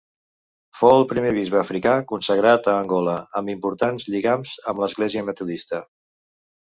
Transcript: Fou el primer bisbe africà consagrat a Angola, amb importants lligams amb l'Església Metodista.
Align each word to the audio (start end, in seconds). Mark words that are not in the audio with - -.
Fou 0.77 0.93
el 1.01 1.03
primer 1.11 1.33
bisbe 1.35 1.59
africà 1.59 1.93
consagrat 2.13 2.69
a 2.71 2.75
Angola, 2.85 3.15
amb 3.41 3.53
importants 3.55 4.09
lligams 4.15 4.55
amb 4.73 4.83
l'Església 4.85 5.25
Metodista. 5.29 5.83